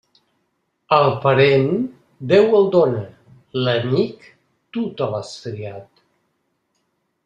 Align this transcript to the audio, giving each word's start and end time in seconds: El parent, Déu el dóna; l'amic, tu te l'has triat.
El 0.95 1.09
parent, 1.25 1.69
Déu 2.33 2.49
el 2.61 2.67
dóna; 2.77 3.05
l'amic, 3.67 4.29
tu 4.75 4.89
te 5.01 5.15
l'has 5.15 5.39
triat. 5.47 6.07